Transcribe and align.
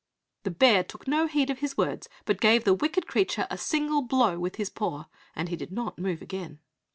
The 0.41 0.49
bear 0.49 0.83
took 0.83 1.07
no 1.07 1.27
heed 1.27 1.51
of 1.51 1.59
his 1.59 1.77
words, 1.77 2.09
but 2.25 2.41
gave 2.41 2.63
the 2.63 2.73
wicked 2.73 3.05
creature 3.05 3.45
a 3.51 3.57
single 3.59 4.01
blow 4.01 4.39
with 4.39 4.55
his 4.55 4.71
paw, 4.71 5.05
and 5.35 5.47
he 5.47 5.55
did 5.55 5.71
not 5.71 5.99
move 5.99 6.23
again. 6.23 6.57